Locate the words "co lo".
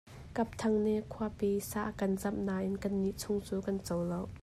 3.87-4.21